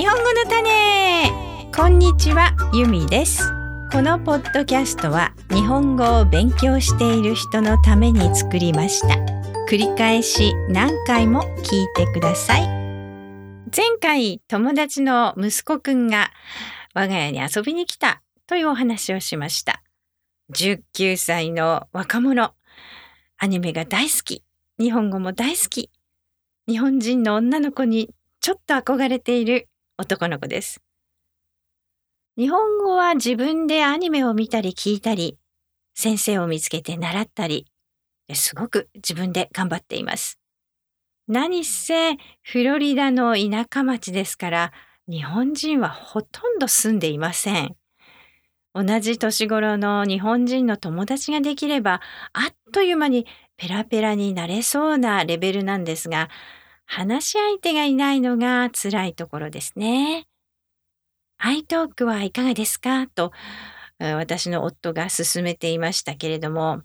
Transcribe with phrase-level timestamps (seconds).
[0.00, 1.30] 日本語の種。
[1.76, 3.42] こんにちはゆみです。
[3.92, 9.08] このポッドキャストは日本語を勉強している人のために作りました。
[9.68, 12.62] 繰り返し何回も聞いてください。
[13.76, 16.30] 前回友達の息子くんが
[16.94, 19.82] 我が家に遊びに来たというお話をしました。
[20.54, 22.54] 19歳の若者。
[23.36, 24.44] アニメが大好き。
[24.78, 25.90] 日本語も大好き。
[26.66, 28.08] 日本人の女の子に
[28.40, 29.66] ちょっと憧れている
[30.00, 30.80] 男の子です。
[32.38, 35.36] 日本語は自分でアニメを見たり聞いたり、
[35.94, 37.66] 先生を見つけて習ったり、
[38.32, 40.38] すごく自分で頑張っています。
[41.28, 44.72] 何せフロリダの田舎町ですから、
[45.06, 47.76] 日本人はほとんど住んでいません。
[48.72, 52.00] 同じ年頃の日本人の友達ができれば、
[52.32, 53.26] あっという間に
[53.58, 56.30] ペラペラになれそうなレベルなんですが、
[56.92, 60.26] 話し相手がいないのが辛いところですね。
[61.38, 63.06] アイトークはいかがですか？
[63.06, 63.30] と
[64.00, 66.82] 私の夫が勧めていましたけれども、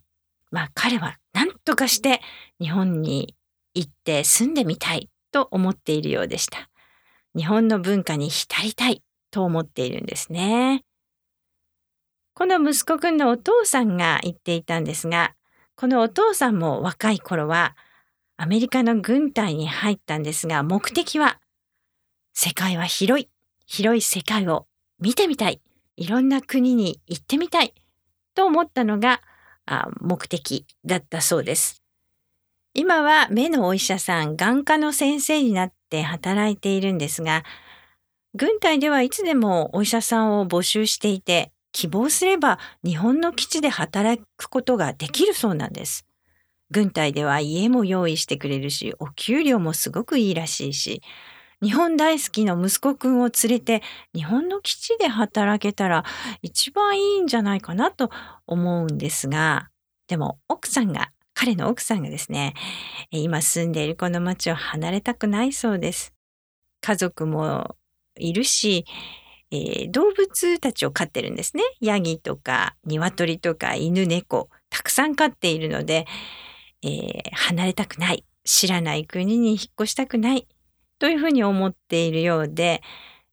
[0.51, 2.21] まあ彼は何とかして
[2.61, 3.35] 日本に
[3.73, 6.69] 行って住んでみたいと思っているようでした。
[7.35, 10.83] 日本の文化に浸りたいと思っているんですね。
[12.35, 15.33] この息子くんのお父さんが言っていたんですが、
[15.75, 17.75] このお父さんも若い頃は
[18.37, 21.39] アメリカの軍隊に入ったんですが、目的は、
[22.33, 23.29] 世界は広い、
[23.65, 24.67] 広い世界を
[24.99, 25.61] 見てみたい、
[25.95, 27.73] いろんな国に行ってみたい、
[28.33, 29.21] と思ったのが
[29.65, 31.81] あ目的だったそうです。
[32.73, 37.43] 今は目のお医者さん、眼科の先生になって働いているんですが、
[38.33, 46.05] 軍隊ではいつでもお医者さんを募集していて、希望すれば日本の基地で働くことができるそうなんです。
[46.71, 51.01] 軍隊では家も用意してくれるし、お給料もすごくいいらしいし、
[51.61, 53.81] 日本大好きの息子くんを連れて
[54.13, 56.03] 日本の基地で働けたら
[56.41, 58.09] 一番いいんじゃないかなと
[58.45, 59.69] 思うんですが、
[60.07, 62.53] でも奥さんが、彼の奥さんがですね、
[63.11, 66.13] 今住んでいるこの町を離れたくないそうです。
[66.81, 67.75] 家族も
[68.17, 68.85] いるし、
[69.51, 71.63] えー、動物たちを飼ってるんですね。
[71.81, 76.05] ヤギとか鶏とか犬猫たくさん飼っているので、
[76.85, 80.47] えー、離れたくない、知らない国に引っ越したくない、
[80.99, 82.81] というふうに思っているようで、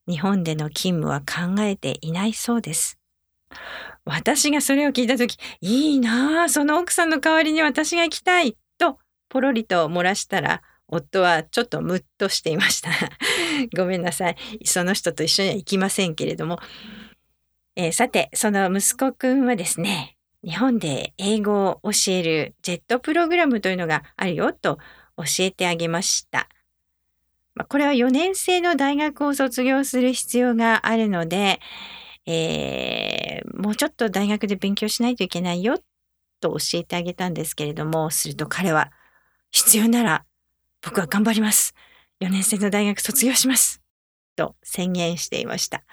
[0.07, 2.99] 日本での勤務は考えていないそうです。
[4.05, 8.97] 私がそれを聞いた時、いいなあ、その奥さんの代わりに私が行きたい、と
[9.29, 12.89] ポロリと漏らしたら、夫はちょっとムッとしていました。
[13.77, 14.35] ごめんなさい。
[14.65, 16.59] その人と一緒には行きませんけれども。
[17.75, 20.12] えー、さて、その息子くんはですね、
[20.43, 24.77] 日本で英語を教えるジェットプログラムというのがあるよと
[25.17, 26.49] 教えてあげました。
[27.69, 31.59] これは4年生の大学を卒業する必要があるので、
[32.25, 35.77] えー、もうちょっと大学で勉強しないといけないよ
[36.39, 38.91] と教えてあげたんですけれども、すると彼は
[39.51, 40.25] 必要なら
[40.81, 41.73] 僕は頑張ります。
[42.21, 43.81] 4年生の大学卒業します。
[44.35, 45.83] と宣言していました。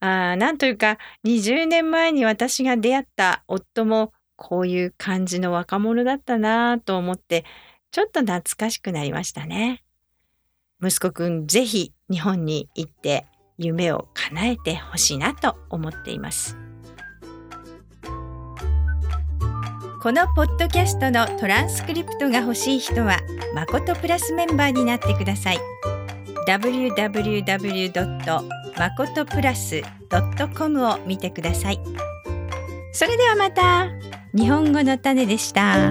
[0.00, 7.44] あなんというか20年前に私が出会った夫もこういう感じの若者だったなと思って
[7.90, 9.82] ちょっと懐かしくなりましたね。
[10.80, 13.26] 息子くんぜひ日本に行って
[13.56, 16.56] 夢を叶えてほしいなと思っています。
[20.00, 23.18] このポッドキャストのトランスクリプトが欲しい人は
[23.52, 25.58] まことプラスメンバーになってください。
[26.48, 28.42] Www.
[28.78, 29.82] まことプラス
[30.56, 31.80] .com を見てください。
[32.92, 33.88] それではまた
[34.34, 35.90] 日本語の種でした。